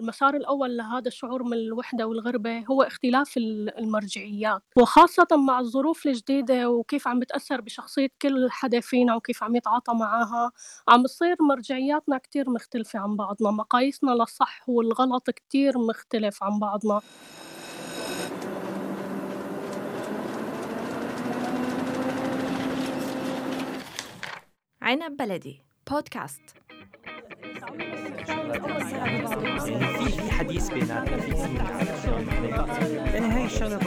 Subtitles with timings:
[0.00, 7.08] المسار الأول لهذا الشعور من الوحدة والغربة هو اختلاف المرجعيات وخاصة مع الظروف الجديدة وكيف
[7.08, 10.52] عم بتأثر بشخصية كل حدا فينا وكيف عم يتعاطى معاها
[10.88, 17.00] عم بتصير مرجعياتنا كتير مختلفة عن بعضنا مقاييسنا للصح والغلط كتير مختلف عن بعضنا.
[24.82, 26.42] عنب بلدي بودكاست
[29.60, 31.30] في في حديث بيناتنا في
[33.12, 33.80] يعني هاي الشغله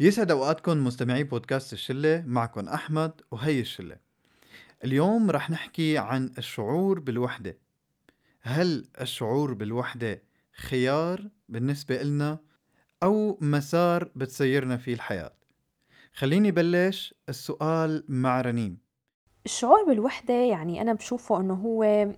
[0.00, 3.96] يسعد أوقاتكم مستمعي بودكاست الشلة معكم أحمد وهي الشلة.
[4.84, 7.58] اليوم رح نحكي عن الشعور بالوحدة.
[8.40, 10.22] هل الشعور بالوحدة
[10.56, 12.38] خيار بالنسبة لنا
[13.02, 15.32] أو مسار بتسيرنا فيه الحياة.
[16.12, 18.78] خليني بلش السؤال مع رنيم
[19.44, 22.08] الشعور بالوحدة يعني أنا بشوفه أنه هو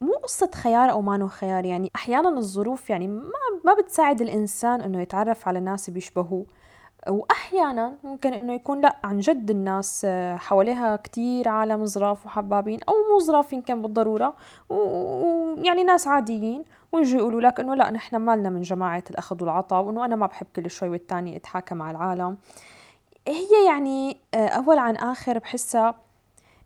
[0.00, 3.32] مو قصة خيار أو ما خيار يعني أحيانا الظروف يعني ما,
[3.64, 6.46] ما بتساعد الإنسان أنه يتعرف على ناس بيشبهوه.
[7.08, 13.18] وأحيانا ممكن أنه يكون لأ عن جد الناس حواليها كتير عالم ظراف وحبابين أو مو
[13.20, 14.34] ظراف يمكن بالضرورة
[14.68, 20.04] ويعني ناس عاديين ويجوا يقولوا لك إنه لأ نحن مالنا من جماعة الأخذ والعطاء وإنه
[20.04, 22.36] أنا ما بحب كل شوي والتاني اتحاكم على العالم.
[23.28, 25.94] هي يعني آه، أول عن آخر بحسها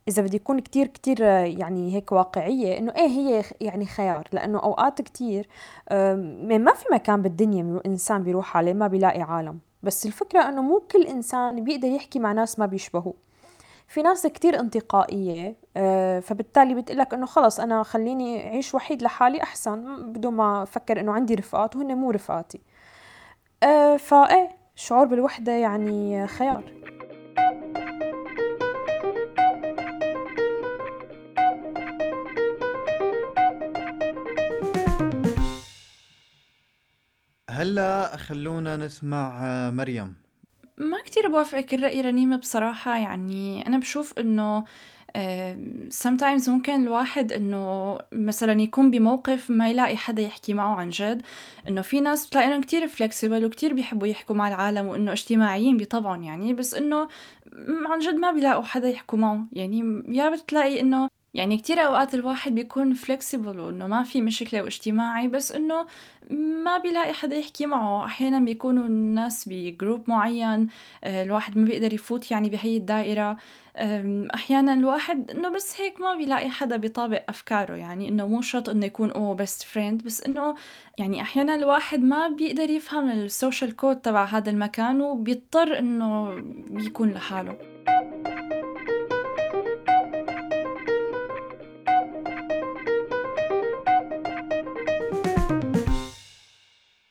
[0.08, 4.28] إذا بدي يكون كتير كتير آه، يعني هيك واقعية إنه إيه هي يعني خيار.
[4.32, 5.48] لأنه أوقات كتير
[5.90, 9.58] ما في مكان بالدنيا الإنسان بيروح عليه ما بيلاقي عالم.
[9.86, 13.14] بس الفكرة إنه مو كل إنسان بيقدر يحكي مع ناس ما بيشبهوه
[13.88, 20.12] في ناس كتير انتقائية آه، فبالتالي بتقلك إنه خلص أنا خليني أعيش وحيد لحالي أحسن
[20.12, 22.60] بدون ما أفكر إنه عندي رفقات وهن مو رفقاتي.
[23.62, 26.64] آه، فايه الشعور بالوحدة يعني خيار.
[37.66, 39.40] هلا خلونا نسمع
[39.70, 40.14] مريم.
[40.78, 44.64] ما كتير بوافقك الرأي رنيمة بصراحة يعني أنا بشوف إنه
[45.16, 45.58] آه،
[46.04, 51.22] sometimes ممكن الواحد إنه مثلا يكون بموقف ما يلاقي حدا يحكي معه عن جد
[51.68, 56.22] إنه في ناس بتلاقي إنهم كتير فلكسبل وكتير بيحبوا يحكوا مع العالم وإنه اجتماعيين بطبعهم
[56.22, 57.08] يعني بس إنه
[57.86, 62.54] عن جد ما بيلاقوا حدا يحكوا معه يعني يا بتلاقي إنه يعني كتير أوقات الواحد
[62.54, 65.86] بيكون فلكسبل وإنه ما في مشكلة واجتماعي بس إنه
[66.64, 68.04] ما بيلاقي حدا يحكي معه.
[68.04, 70.68] أحيانا بيكونوا الناس ب group معين
[71.04, 73.36] آه، الواحد ما بيقدر يفوت يعني بهي الدائرة.
[74.34, 77.74] أحيانا الواحد إنه بس هيك ما بيلاقي حدا بيطابق أفكاره.
[77.74, 80.54] يعني إنه مو شرط إنه يكون أوه best friend بس إنه
[80.98, 87.10] يعني أحيانا الواحد ما بيقدر يفهم ال social code تبع هذا المكان وبيضطر إنه يكون
[87.10, 87.56] لحاله.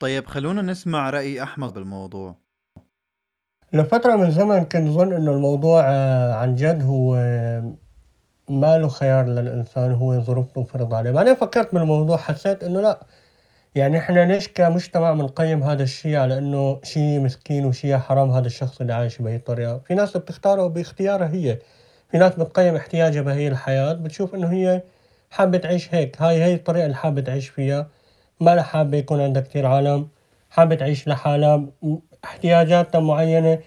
[0.05, 2.35] طيب خلونا نسمع رأي أحمد بالموضوع.
[3.73, 7.75] لفترة من زمن كنت ظن إنه الموضوع آه، عن جد هو آه،
[8.49, 11.11] ما له خيار للإنسان هو ظروف تنفرض عليه.
[11.11, 13.05] بعدين فكرت بالموضوع حسيت إنه لأ.
[13.75, 18.81] يعني إحنا ليش كمجتمع بنقيم هذا الشيء على إنه شيء مسكين وشيء حرام هذا الشخص
[18.81, 21.59] اللي عايش بهي الطريقة في ناس بتختاره باختيارها هي.
[22.11, 24.83] في ناس بتقيم احتياجها بهي الحياة بتشوف إنه هي
[25.31, 26.21] حابة تعيش هيك.
[26.21, 27.87] هاي هي الطريقة اللي حابة تعيش فيها.
[28.39, 30.07] ما حابة يكون عندها كتير عالم
[30.49, 31.65] حابة تعيش لحالها
[32.23, 33.59] احتياجاتها معينة.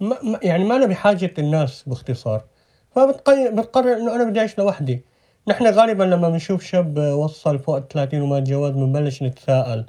[0.00, 2.44] ما يعني ما أنا بحاجة الناس باختصار.
[2.90, 5.04] فبتقرر إنه أنا بدي أعيش لوحدي.
[5.48, 9.86] نحن غالبا لما بنشوف شاب وصل فوق الثلاثين وما تجوز بنبلش نتساءل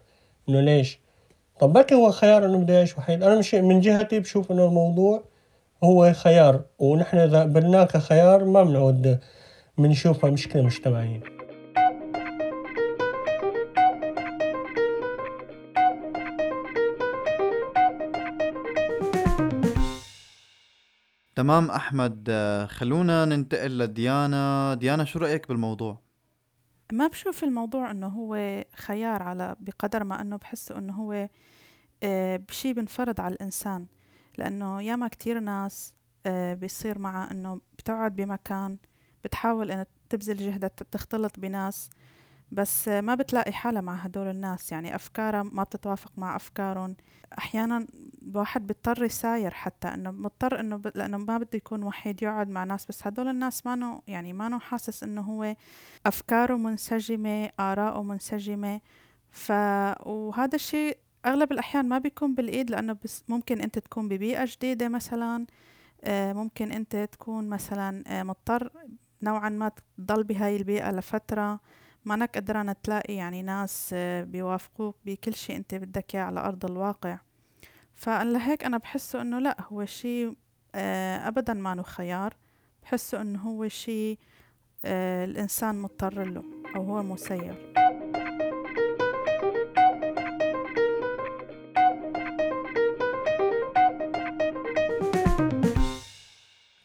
[0.50, 1.00] إنه ليش؟
[1.60, 5.24] طب بلكي هو خيار إنه بدي أعيش وحيد؟ أنا مش من جهتي بشوف إنه الموضوع
[5.84, 6.62] هو خيار.
[6.80, 9.20] ونحن إذا قبلناه كخيار ما بنعود
[9.78, 11.35] بنشوفها مشكلة مجتمعية
[21.36, 22.32] تمام أحمد
[22.70, 24.74] خلونا ننتقل لديانا.
[24.74, 26.02] ديانا شو رأيك بالموضوع؟
[26.94, 31.30] ما بشوف الموضوع إنه هو خيار على بقدر ما إنه بحس إنه هو
[32.04, 33.86] آه، بشي بنفرض على الإنسان.
[34.38, 35.94] لأنه ياما كتير ناس
[36.26, 38.78] آه، بيصير معها إنه بتقعد بمكان
[39.24, 41.90] بتحاول انها تبذل جهدها تختلط بناس.
[42.52, 46.96] بس ما بتلاقي حالها مع هدول الناس يعني أفكارها ما بتتوافق مع أفكارهم.
[47.38, 47.88] أحيانا
[48.22, 50.92] الواحد بيضطر يساير حتى إنه مضطر إنه ب...
[50.96, 54.50] لأنه ما بده يكون وحيد يقعد مع ناس بس هدول الناس ما نو يعني ما
[54.50, 55.56] نو حاسس إنه هو
[56.06, 58.82] أفكاره منسجمة آراءه منسجمة.
[59.32, 59.52] ف
[60.06, 65.46] وهذا الشيء أغلب الأحيان ما بيكون بالإيد لأنه بس ممكن أنت تكون ببيئة جديدة مثلا.
[66.04, 68.70] آه، ممكن أنت تكون مثلا آه، مضطر
[69.22, 71.60] نوعا ما تضل بهاي البيئة لفترة.
[72.06, 76.66] ما انك قدران تلاقي يعني ناس آه، بيوافقوك بكل شيء أنت بدك إياه على أرض
[76.66, 77.18] الواقع.
[77.96, 80.34] فلهيك أنا بحسه إنه لا هو شيء
[80.76, 82.34] ابدا ما خيار.
[82.84, 84.20] بحسه إنه هو شيء
[84.86, 86.44] الإنسان مضطر له
[86.76, 87.74] أو هو مسير.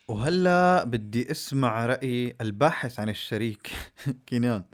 [0.09, 3.71] وهلأ بدي أسمع رأي الباحث عن الشريك
[4.27, 4.65] كينان.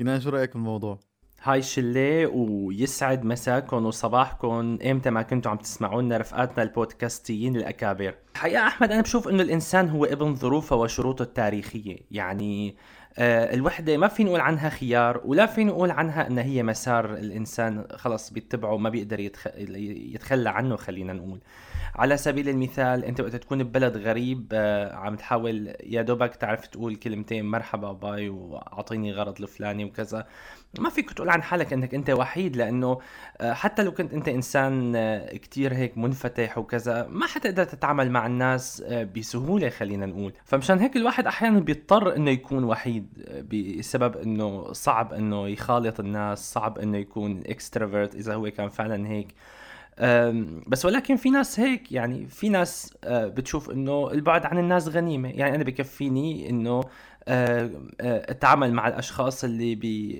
[0.00, 0.98] كينان شو رأيك بالموضوع؟
[1.42, 8.14] هاي شلة ويسعد مساكم وصباحكم إمتى ما كنتوا عم تسمعونا رفقاتنا البودكاستيين الأكابر.
[8.34, 11.96] الحقيقة أحمد أنا بشوف إنه الإنسان هو ابن ظروفه وشروطه التاريخية.
[12.10, 12.76] يعني
[13.18, 17.86] آه الوحدة ما في نقول عنها خيار ولا في نقول عنها انها هي مسار الإنسان
[17.96, 19.46] خلص بيتبعه ما بيقدر يتخ...
[19.56, 21.40] يتخلى عنه خلينا نقول.
[21.94, 26.96] على سبيل المثال أنت وقت تكون ببلد غريب آه، عم تحاول يا دوبك تعرف تقول
[26.96, 30.26] كلمتين مرحبا bye وأعطيني غرض الفلاني وكذا.
[30.78, 32.98] ما فيك تقول عن حالك إنك أنت وحيد لأنه
[33.40, 38.26] آه، حتى لو كنت أنت إنسان آه، كتير هيك منفتح وكذا ما حتقدر تتعامل مع
[38.26, 38.82] الناس
[39.16, 40.32] بسهولة خلينا نقول.
[40.44, 43.06] فمشان هيك الواحد أحيانا بيضطر إنه يكون وحيد
[43.52, 49.34] بسبب إنه صعب إنه يخالط الناس صعب إنه يكون extrovert إذا هو كان فعلا هيك.
[50.66, 55.28] بس ولكن في ناس هيك يعني في ناس آه، بتشوف إنه البعد عن الناس غنيمة.
[55.28, 56.86] يعني أنا بكفيني إنه آه، آه،
[57.28, 60.12] أتعامل مع الأشخاص اللي بي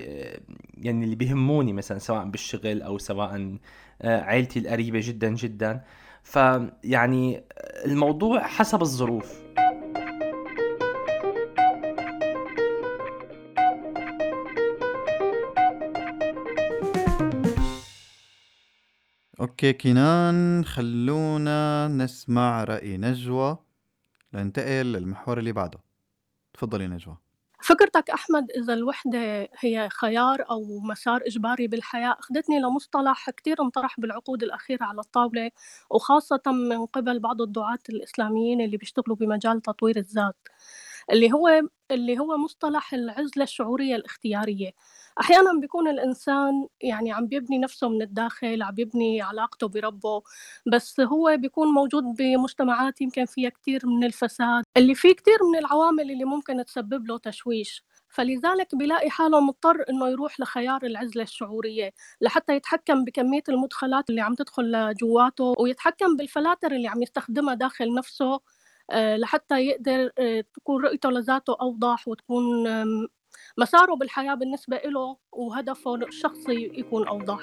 [0.77, 3.57] يعني اللي بيهموني مثلا سواء بالشغل أو سواء
[4.03, 5.81] عيلتي القريبة جدا جدا.
[6.23, 7.43] فيعني
[7.85, 9.41] الموضوع حسب الظروف.
[19.39, 23.57] أوكي كنان خلونا نسمع رأي نجوى.
[24.33, 25.79] لننتقل للمحور اللي بعده.
[26.53, 27.17] تفضلي نجوى.
[27.63, 34.43] فكرتك أحمد إذا الوحدة هي خيار أو مسار إجباري بالحياة أخذتني لمصطلح كتير انطرح بالعقود
[34.43, 35.51] الأخيرة على الطاولة
[35.89, 40.37] وخاصة من قبل بعض الدعاة الإسلاميين اللي بيشتغلوا بمجال تطوير الذات.
[41.11, 41.61] اللي هو
[41.91, 44.71] اللي هو مصطلح العزلة الشعورية الاختيارية.
[45.21, 50.23] أحيانا بيكون الإنسان يعني عم بيبني نفسه من الداخل عم بيبني علاقته بربه
[50.73, 54.63] بس هو بيكون موجود بمجتمعات يمكن فيها كتير من الفساد.
[54.77, 57.83] اللي فيه كتير من العوامل اللي ممكن تسبب له تشويش.
[58.09, 64.35] فلذلك بيلاقي حاله مضطر إنه يروح لخيار العزلة الشعورية لحتى يتحكم بكمية المدخلات اللي عم
[64.35, 68.39] تدخل لجواته ويتحكم بالفلاتر اللي عم يستخدمها داخل نفسه.
[68.93, 72.67] لحتى يقدر آه، تكون رؤيته لذاته أوضح وتكون
[73.57, 77.39] مساره بالحياة بالنسبة له وهدفه الشخصي يكون أوضح.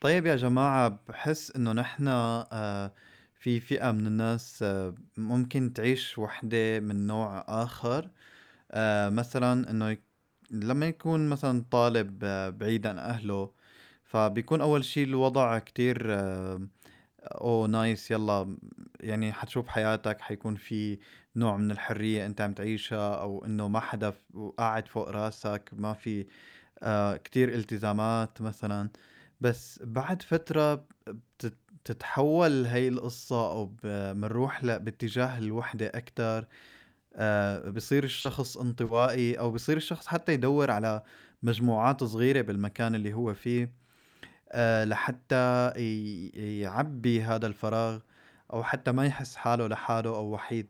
[0.00, 2.92] طيب يا جماعة بحس إنه نحن آه،
[3.40, 4.64] في فئة من الناس
[5.16, 8.10] ممكن تعيش وحدة من نوع آخر
[9.10, 9.96] مثلا إنه
[10.50, 13.50] لما يكون مثلا طالب آه، بعيد عن أهله
[14.04, 16.68] فبيكون أول شي الوضع كتير آه،
[17.22, 18.56] أوه نايس يلا
[19.00, 20.98] يعني حتشوف حياتك حيكون في
[21.36, 24.14] نوع من الحرية أنت عم تعيشها أو إنه ما حدا
[24.58, 26.26] قاعد فوق راسك ما في
[26.82, 28.90] آه، كتير التزامات مثلا.
[29.40, 30.86] بس بعد فترة
[31.84, 36.46] بتتحول هاي القصة أو بنروح باتجاه الوحدة أكتر.
[37.18, 41.02] آه، بصير الشخص انطوائي أو بصير الشخص حتى يدور على
[41.42, 43.72] مجموعات صغيرة بالمكان اللي هو فيه
[44.52, 45.70] آه، لحتى
[46.60, 48.00] يعبي هذا الفراغ
[48.52, 50.68] أو حتى ما يحس حاله لحاله أو وحيد.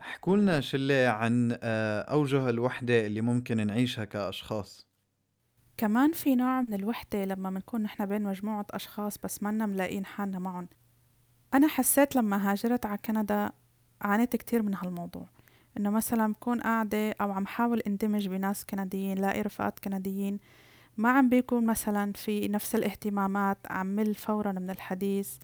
[0.00, 4.86] احكوا لنا شلة عن آه، أوجه الوحدة اللي ممكن نعيشها كأشخاص.
[5.76, 10.38] كمان في نوع من الوحدة لما بنكون نحن بين مجموعة أشخاص بس منا ملاقين حالنا
[10.38, 10.68] معهم.
[11.54, 13.50] أنا حسيت لما هاجرت على كندا
[14.02, 15.26] عانيت كتير من هالموضوع.
[15.78, 20.38] إنه مثلا بكون قاعدة أو عم حاول اندمج بناس كنديين لاقي رفقات كنديين
[20.96, 25.36] ما عم بيكون مثلا في نفس الاهتمامات عمل فورا من الحديث.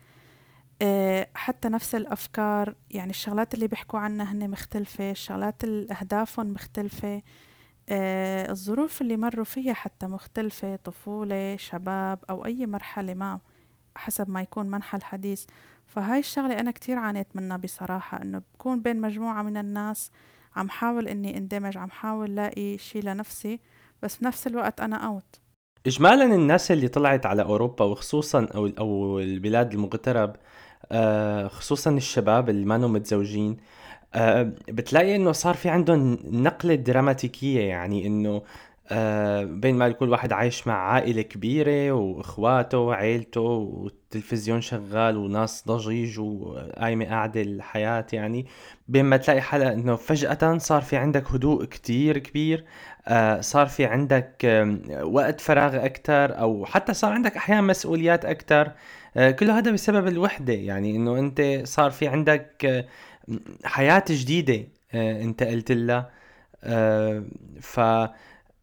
[0.82, 7.22] أه حتى نفس الأفكار يعني الشغلات اللي بيحكوا عنها هن مختلفة الشغلات أهدافهم مختلفة.
[7.88, 13.40] أه الظروف اللي مروا فيها حتى مختلفة طفولة شباب أو أي مرحلة ما
[13.96, 15.44] حسب ما يكون منحى الحديث.
[15.92, 20.10] فهاي الشغلة أنا كتير عانيت منها بصراحة إنه بكون بين مجموعة من الناس
[20.56, 23.60] عم حاول إني اندمج عم حاول لاقي شي لنفسي
[24.02, 25.40] بس بنفس الوقت أنا أوت
[25.86, 30.36] إجمالا الناس اللي طلعت على أوروبا وخصوصا أو أو البلاد المغترب
[30.92, 33.56] آه، خصوصا الشباب اللي ما متزوجين
[34.14, 38.42] آه، بتلاقي إنه صار في عندهم نقلة دراماتيكية يعني إنه
[38.90, 46.18] آه، بين ما كل واحد عايش مع عائلة كبيرة وإخواته وعيلته والتلفزيون شغال وناس ضجيج
[46.20, 48.46] وقايمة قاعدة الحياة يعني
[48.88, 52.64] بين ما تلاقي حالة إنه فجأة صار في عندك هدوء كتير كبير
[53.08, 54.64] آه، صار في عندك
[55.02, 58.72] وقت فراغ أكتر أو حتى صار عندك أحيانا مسؤوليات أكتر.
[59.38, 62.86] كل هذا بسبب الوحدة يعني إنه أنت صار في عندك
[63.64, 66.10] حياة جديدة انتقلت لها.
[67.60, 67.80] ف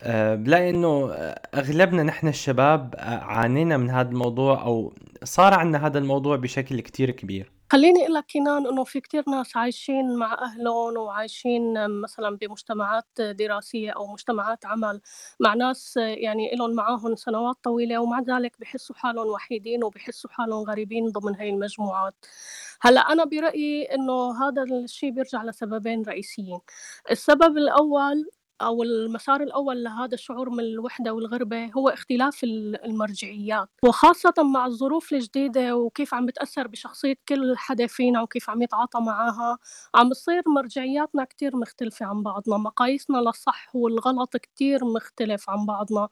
[0.01, 1.11] آه، بلاقي إنه
[1.55, 7.51] أغلبنا نحن الشباب عانينا من هذا الموضوع أو صار عندنا هذا الموضوع بشكل كتير كبير.
[7.71, 13.91] خليني أقول لك كنان إنه في كتير ناس عايشين مع أهلهم وعايشين مثلا بمجتمعات دراسية
[13.91, 15.01] أو مجتمعات عمل
[15.39, 21.07] مع ناس يعني لهم معاهم سنوات طويلة ومع ذلك بحسوا حالهم وحيدين وبحسوا حالهم غريبين
[21.09, 22.25] ضمن هاي المجموعات.
[22.81, 26.59] هلأ أنا برأيي إنه هذا الشيء بيرجع لسببين رئيسيين.
[27.11, 28.29] السبب الأول
[28.61, 35.75] أو المسار الأول لهذا الشعور من الوحدة والغربة هو اختلاف المرجعيات وخاصة مع الظروف الجديدة
[35.77, 39.57] وكيف عم بتأثر بشخصية كل حدا فينا وكيف عم يتعاطى معاها
[39.95, 46.09] عم بتصير مرجعياتنا كتير مختلفة عن بعضنا مقاييسنا للصح والغلط كتير مختلف عن بعضنا.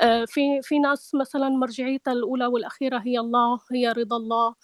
[0.00, 4.54] آه، في في ناس مثلا مرجعيتها الأولى والأخيرة هي الله هي رضا الله.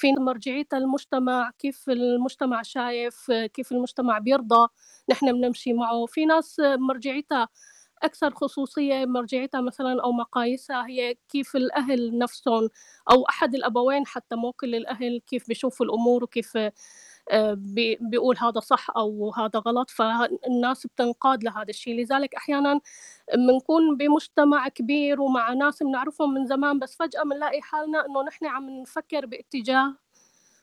[0.00, 4.68] في مرجعية المجتمع كيف المجتمع شايف كيف المجتمع بيرضى
[5.10, 6.06] نحن بنمشي معه.
[6.06, 7.48] في ناس مرجعيتها
[8.02, 12.68] أكثر خصوصية مرجعيتها مثلا أو مقاييسها هي كيف الأهل نفسهم
[13.12, 16.58] أو أحد الأبوين حتى مو كل الأهل كيف بيشوفوا الأمور وكيف
[18.00, 21.94] بيقول هذا صح أو هذا غلط فالناس بتنقاد لهذا الشيء.
[22.00, 22.80] لذلك أحيانا
[23.34, 28.70] بنكون بمجتمع كبير ومع ناس بنعرفهم من زمان بس فجأة بنلاقي حالنا إنه نحن عم
[28.70, 29.94] نفكر باتجاه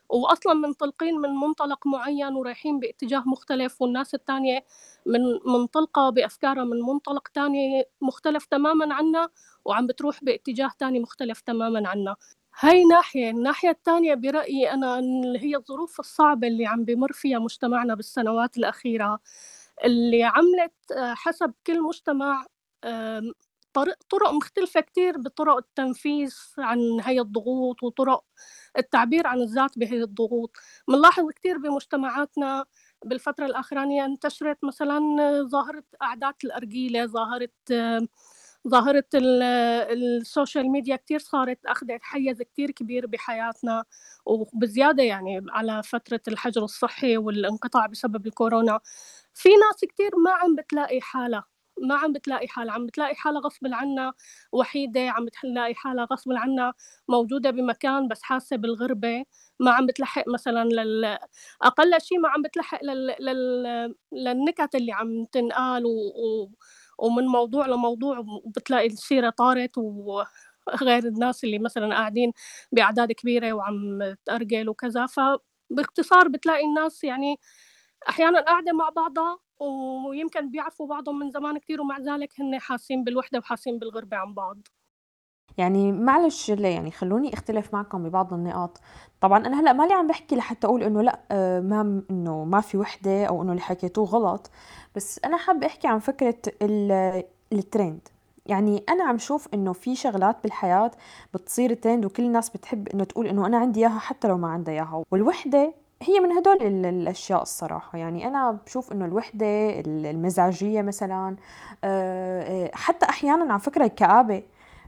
[0.09, 4.65] واصلا منطلقين من منطلق معين ورايحين باتجاه مختلف والناس الثانية
[5.05, 9.29] من منطلقة بأفكارها من منطلق ثاني مختلف تماما عنا
[9.65, 12.15] وعم بتروح باتجاه ثاني مختلف تماما عنا.
[12.59, 17.95] هاي ناحية الناحية الثانية برأيي أنا اللي هي الظروف الصعبة اللي عم بمر فيها مجتمعنا
[17.95, 19.19] بالسنوات الأخيرة.
[19.85, 22.45] اللي عملت آه، حسب كل مجتمع
[24.09, 28.23] طرق مختلفة كتير بطرق التنفيذ عن هاي الضغوط وطرق
[28.77, 30.51] التعبير عن الذات بهي الضغوط.
[30.87, 32.65] بنلاحظ كتير بمجتمعاتنا
[33.05, 34.99] بالفترة الأخرانية انتشرت مثلا
[35.51, 37.49] ظاهرة أعداد الأرجيلة ظاهرة
[38.69, 43.85] ظاهرة السوشيال ميديا كتير صارت أخذت حيز كتير كبير بحياتنا
[44.25, 48.79] وبزيادة يعني على فترة الحجر الصحي والانقطاع بسبب الكورونا.
[49.33, 51.45] في ناس كتير ما عم بتلاقي حالها
[51.81, 54.13] ما عم بتلاقي حالها عم بتلاقي حالها غصب عنها
[54.51, 56.73] وحيدة عم بتلاقي حالها غصب عنها
[57.09, 59.25] موجودة بمكان بس حاسة بالغربة
[59.59, 61.17] ما عم بتلحق مثلا لل
[61.61, 63.15] أقل شيء ما عم بتلحق لل...
[63.19, 63.95] لل...
[64.11, 65.89] للنكت اللي عم تنقال و...
[65.89, 66.49] و...
[66.99, 68.25] ومن موضوع لموضوع
[68.57, 72.31] بتلاقي السيرة طارت وغير الناس اللي مثلا قاعدين
[72.71, 75.05] بأعداد كبيرة وعم تأرجل وكذا.
[75.07, 77.39] فباختصار بتلاقي الناس يعني
[78.09, 79.39] أحيانا قاعدة مع بعضها
[80.09, 84.67] ويمكن بيعرفوا بعضهم من زمان كتير ومع ذلك هن حاسين بالوحدة وحاسين بالغربة عن بعض.
[85.57, 88.81] يعني معلش ليه يعني خلوني اختلف معكم ببعض النقاط.
[89.21, 92.77] طبعا أنا هلأ مالي عم بحكي لحتى أقول إنه لأ آه، ما إنه ما في
[92.77, 94.51] وحدة أو إنه اللي حكيتوه غلط.
[94.95, 96.35] بس أنا حابة أحكي عن فكرة
[97.53, 98.07] الترند
[98.45, 100.91] يعني أنا عم شوف إنه في شغلات بالحياة
[101.33, 104.73] بتصير ترند وكل الناس بتحب إنه تقول إنه أنا عندي إياها حتى لو ما عندها
[104.73, 105.03] إياها.
[105.11, 107.97] والوحدة هي من هدول الأشياء الصراحة.
[107.97, 109.45] يعني أنا بشوف إنه الوحدة
[109.85, 111.35] المزاجية مثلا
[111.83, 114.43] آه، آه، حتى أحيانا على فكرة الكآبة آه،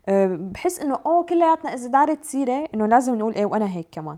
[0.07, 4.17] بحس إنه أوه كلياتنا إذا دارت سيرة إنه لازم نقول إيه وأنا هيك كمان.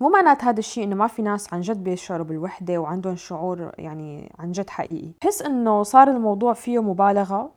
[0.00, 4.32] مو معنات هذا الشيء إنه ما في ناس عن جد بيشعروا بالوحدة وعندهم شعور يعني
[4.38, 5.12] عن جد حقيقي.
[5.22, 7.50] بحس إنه صار الموضوع فيه مبالغة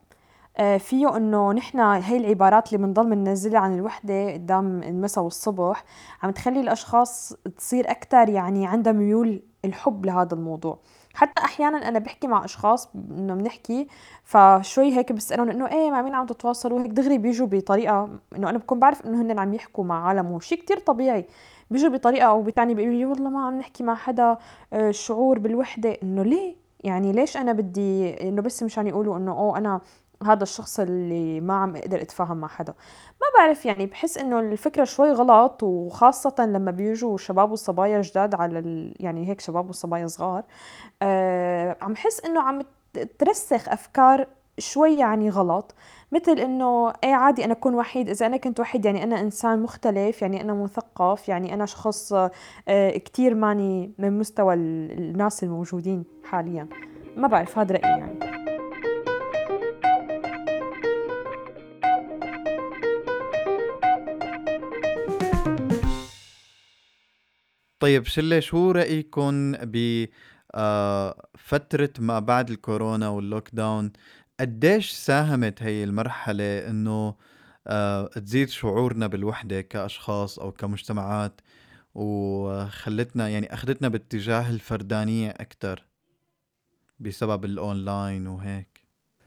[0.58, 5.84] آه، فيه إنه نحن هي العبارات اللي بنضل بننزلها عن الوحدة قدام المساء والصبح
[6.24, 10.80] عم تخلي الأشخاص تصير أكثر يعني عندها ميول الحب لهذا الموضوع.
[11.18, 13.88] حتى أحيانا أنا بحكي مع أشخاص إنه بنحكي
[14.24, 18.58] فشوي هيك بسألهم إنه إيه مع مين عم تتواصلوا؟ هيك دغري بيجوا بطريقة إنه أنا
[18.58, 21.26] بكون بعرف إنه هن عم يحكوا مع عالم وشيء كتير طبيعي.
[21.72, 24.38] بيجوا بطريقة أو بتعني بيقولوا لي والله ما عم نحكي مع حدا
[24.74, 25.98] آه، شعور بالوحدة.
[26.04, 29.82] إنه ليه؟ يعني ليش أنا بدي إنه بس مشان يقولوا إنه أوه أنا
[30.26, 32.74] هذا الشخص اللي ما عم أقدر اتفاهم مع حدا.
[33.22, 38.60] ما بعرف يعني بحس انه الفكرة شوي غلط وخاصة لما بيجوا شباب وصبايا جداد على
[38.60, 38.94] ال...
[39.00, 40.44] يعني هيك شباب وصبايا صغار
[41.02, 42.62] آه عم حس انه عم
[43.20, 44.28] ترسخ أفكار
[44.60, 45.76] شوي يعني غلط.
[46.12, 48.10] مثل إنه إيه عادي أنا أكون وحيد.
[48.10, 52.14] إذا أنا كنت وحيد يعني أنا إنسان مختلف يعني أنا مثقف يعني أنا شخص
[52.68, 56.68] آه، كتير ماني من مستوى الناس الموجودين حاليا.
[57.16, 58.57] ما بعرف هذا رأيي يعني.
[67.80, 70.24] طيب شلة شو رأيكم بفترة
[72.00, 73.92] آه، ما بعد الكورونا وال lockdown
[74.40, 77.16] قديش ساهمت هي المرحلة إنه
[77.68, 81.42] آه، تزيد شعورنا بالوحدة كأشخاص أو كمجتمعات
[81.96, 85.86] وخلتنا يعني أخذتنا باتجاه الفردانية أكتر
[87.00, 88.77] بسبب الأونلاين وهيك؟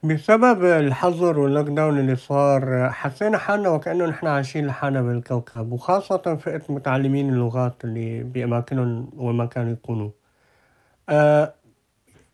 [0.04, 6.62] بسبب الحظر وال lockdown اللي صار حسينا حالنا وكأنه نحن عايشين لحالنا بالكوكب وخاصة فئة
[6.68, 10.10] متعلمين اللغات اللي بأماكنهم وما كانوا يكونوا.
[11.08, 11.54] أه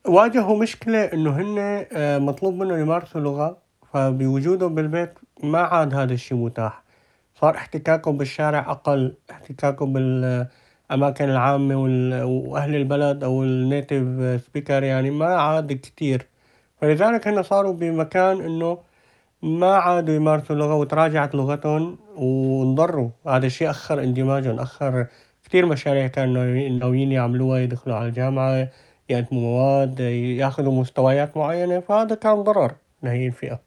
[0.06, 3.58] واجهوا مشكلة إنه هن أه مطلوب منهم يمارسوا لغة
[3.92, 6.82] فبوجودهم بالبيت ما عاد هذا الشيء متاح.
[7.34, 11.76] صار احتكاكهم بالشارع أقل احتكاكهم بالأماكن العامة
[12.24, 14.04] وأهل البلد أو النيتيف
[14.46, 16.26] سبيكر يعني ما عاد كتير.
[16.80, 18.78] فلذلك هن صاروا بمكان إنه
[19.42, 23.08] ما عادوا يمارسوا اللغة وتراجعت لغتهم وانضروا.
[23.26, 25.06] هذا الشيء أخر اندماجهم أخر
[25.44, 28.68] كتير مشاريع كانوا ناويين يعملوها يدخلوا على الجامعة
[29.08, 33.60] يقدموا مواد ياخذوا مستويات معينة فهذا كان ضرر لهي الفئة.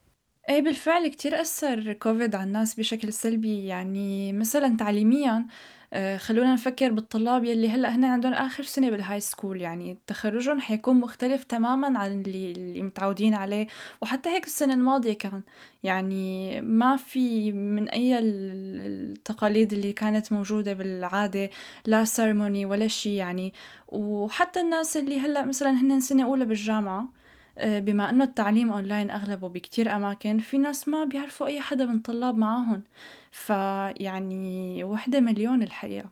[0.48, 3.66] إيه بالفعل كتير أثر كوفيد على الناس بشكل سلبي.
[3.66, 5.44] يعني مثلا تعليميا
[5.92, 10.60] آه، خلونا نفكر بالطلاب يلي هلأ هن عندهم آخر سنة بال high school يعني تخرجهم
[10.60, 13.66] حيكون مختلف تماما عن اللي, اللي متعودين عليه
[14.02, 15.42] وحتى هيك السنة الماضية كان
[15.82, 21.50] يعني ما في من أي التقاليد اللي كانت موجودة بالعادة
[21.86, 23.54] لا ceremony ولا شي يعني.
[23.88, 27.19] وحتى الناس اللي هلأ مثلا هن سنة أولى بالجامعة
[27.58, 31.96] آه، بما إنه التعليم أونلاين أغلبه بكتير أماكن في ناس ما بيعرفوا أي حدا من
[31.96, 32.82] الطلاب معاهم.
[33.30, 36.10] فيعني وحدة مليون الحقيقة.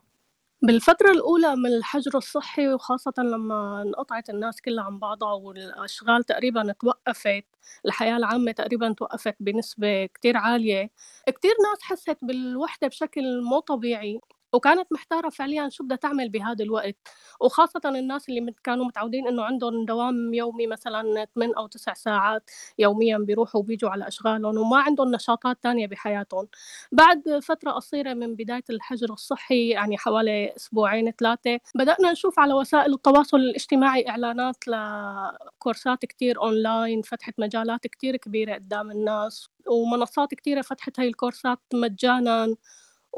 [0.62, 7.44] بالفترة الأولى من الحجر الصحي وخاصة لما انقطعت الناس كلها عن بعضها والأشغال تقريبا توقفت
[7.86, 10.90] الحياة العامة تقريبا توقفت بنسبة كتير عالية
[11.28, 14.20] كتير ناس حست بالوحدة بشكل مو طبيعي.
[14.52, 16.96] وكانت محتارة فعليا شو بدها تعمل بهذا الوقت.
[17.40, 23.18] وخاصة الناس اللي كانوا متعودين إنه عندهم دوام يومي مثلا 8 أو 9 ساعات يوميا
[23.18, 26.48] بيروحوا وبيجوا على أشغالهم وما عندهم نشاطات تانية بحياتهم.
[26.92, 32.92] بعد فترة قصيرة من بداية الحجر الصحي يعني حوالي أسبوعين ثلاثة بدأنا نشوف على وسائل
[32.94, 41.00] التواصل الاجتماعي إعلانات لكورسات كتير أونلاين فتحت مجالات كتير كبيرة قدام الناس ومنصات كتيرة فتحت
[41.00, 42.56] هاي الكورسات مجانا.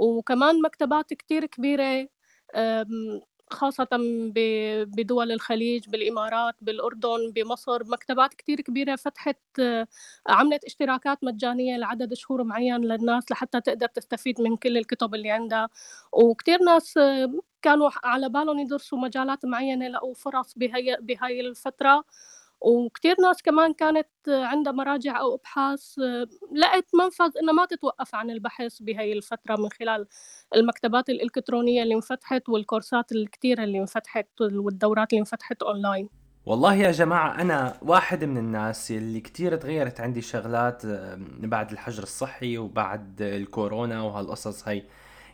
[0.00, 2.08] وكمان مكتبات كتير كبيرة
[3.50, 3.88] خاصة
[4.86, 9.38] بدول الخليج بالإمارات بالأردن بمصر مكتبات كتير كبيرة فتحت
[10.28, 15.68] عملت اشتراكات مجانية لعدد شهور معين للناس لحتى تقدر تستفيد من كل الكتب اللي عندها.
[16.12, 16.98] وكتير ناس
[17.62, 22.04] كانوا على بالهم يدرسوا مجالات معينة لقوا فرص بهي, بهاي الفترة.
[22.60, 25.98] وكتير ناس كمان كانت عندها مراجع أو أبحاث
[26.52, 30.06] لقت منفذ إنها ما تتوقف عن البحث بهاي الفترة من خلال
[30.56, 36.08] المكتبات الإلكترونية اللي انفتحت والكورسات الكتيرة اللي انفتحت والدورات اللي انفتحت أونلاين.
[36.46, 40.82] والله يا جماعة أنا واحد من الناس اللي كتير تغيرت عندي شغلات
[41.38, 44.84] بعد الحجر الصحي وبعد الكورونا وهالقصص هاي.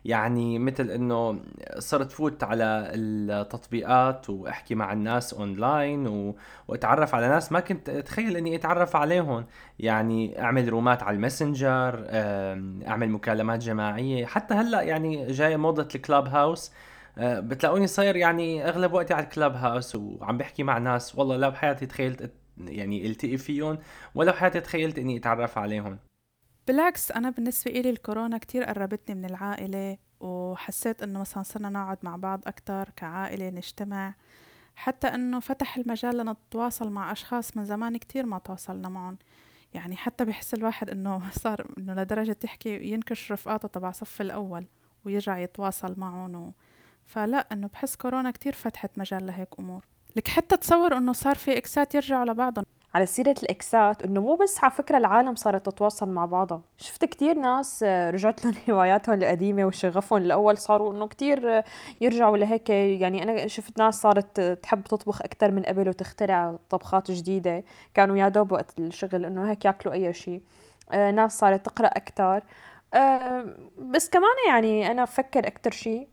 [0.06, 1.40] يعني مثل إنه
[1.78, 6.36] صرت فوت على التطبيقات وأحكي مع الناس اونلاين و...
[6.68, 9.46] وأتعرف على ناس ما كنت أتخيل إني أتعرف عليهم.
[9.78, 12.06] يعني أعمل رومات على ال Messenger
[12.88, 14.26] أعمل مكالمات جماعية.
[14.26, 16.72] حتى هلأ يعني جاي موضة ال Clubhouse
[17.18, 21.16] أه، بتلاقوني صاير يعني أغلب وقتي على ال Clubhouse وعم بحكي مع ناس.
[21.18, 23.78] والله لا بحياتي تخيلت يعني ألتقي فيهم
[24.14, 25.98] ولا بحياتي تخيلت إني أتعرف عليهم.
[26.66, 32.16] بالعكس أنا بالنسبة إلي الكورونا كتير قربتني من العائلة وحسيت إنه مثلا صرنا نقعد مع
[32.16, 34.14] بعض أكتر كعائلة نجتمع.
[34.76, 39.18] حتى إنه فتح المجال لنتواصل مع أشخاص من زمان كتير ما تواصلنا معهم.
[39.74, 44.66] يعني حتى بحس الواحد إنه صار إنه لدرجة تحكي ينكش رفقاته تبع صف الأول
[45.04, 46.52] ويرجع يتواصل معهم.
[47.06, 49.84] فلا إنه بحس كورونا كتير فتحت مجال لهيك أمور.
[50.16, 52.64] لك حتى تصور إنه صار في إكسات يرجعوا لبعضهم.
[52.96, 56.62] على سيرة الإكسات إنه مو بس على فكرة العالم صارت تتواصل مع بعضها.
[56.78, 61.64] شفت كتير ناس آه، رجعت لهم هواياتهم القديمة وشغفهم الأول صاروا إنه كتير آه،
[62.00, 62.70] يرجعوا لهيك.
[62.70, 67.64] يعني أنا شفت ناس صارت تحب تطبخ أكتر من قبل وتخترع طبخات جديدة.
[67.94, 70.42] كانوا يا دوب وقت الشغل إنه هيك ياكلوا أي شيء.
[70.92, 72.42] آه، ناس صارت تقرأ أكتر.
[73.78, 76.08] بس كمان يعني أنا بفكر أكتر شيء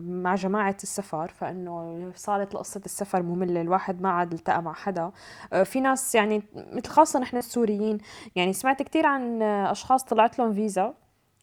[0.00, 5.10] مع جماعة السفر فإنه صارت قصة السفر مملة الواحد ما عاد التقى مع حدا.
[5.52, 7.98] آه، في ناس يعني مثل خاصة نحن السوريين
[8.36, 10.94] يعني سمعت كتير عن أشخاص طلعت لهم فيزا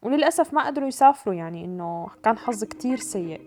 [0.01, 3.41] وللأسف ما قدروا يسافروا يعني إنه كان حظ كتير سيء.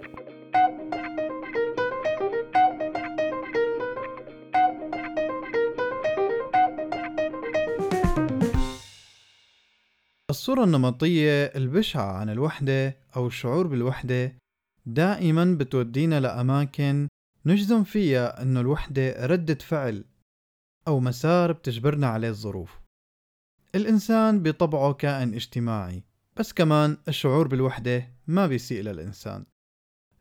[10.31, 14.33] الصورة النمطية البشعة عن الوحدة أو الشعور بالوحدة
[14.89, 17.09] دائما بتودينا لأماكن
[17.47, 20.05] نجزم فيها أنه الوحدة ردة فعل
[20.89, 22.81] أو مسار بتجبرنا عليه الظروف.
[23.75, 26.05] الإنسان بطبعه كائن اجتماعي
[26.37, 29.45] بس كمان الشعور بالوحدة ما بيسيء للإنسان.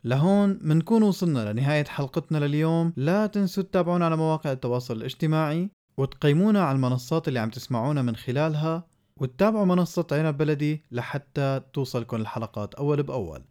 [0.04, 2.92] لهون منكون وصلنا لنهاية حلقتنا لليوم.
[2.96, 8.86] لا تنسوا تتابعونا على مواقع التواصل الاجتماعي وتقيمونا على المنصات اللي عم تسمعونا من خلالها
[9.16, 13.44] وتتابعوا منصة عنب بلدي لحتى توصلكم الحلقات أول بأول.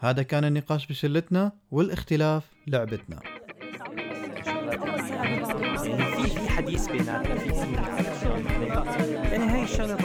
[0.00, 3.20] هذا كان النقاش بشلتنا والاختلاف لعبتنا.
[6.38, 7.50] في حديث بيناتنا في
[9.36, 9.96] هاي الشغله